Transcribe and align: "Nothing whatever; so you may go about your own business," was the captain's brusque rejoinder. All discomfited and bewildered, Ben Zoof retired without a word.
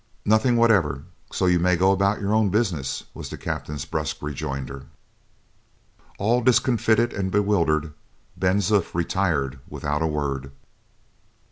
"Nothing 0.25 0.57
whatever; 0.57 1.03
so 1.31 1.45
you 1.45 1.59
may 1.59 1.75
go 1.75 1.91
about 1.91 2.19
your 2.19 2.33
own 2.33 2.49
business," 2.49 3.03
was 3.13 3.29
the 3.29 3.37
captain's 3.37 3.85
brusque 3.85 4.17
rejoinder. 4.19 4.87
All 6.17 6.41
discomfited 6.41 7.13
and 7.13 7.29
bewildered, 7.31 7.93
Ben 8.35 8.57
Zoof 8.61 8.95
retired 8.95 9.59
without 9.69 10.01
a 10.01 10.07
word. 10.07 10.49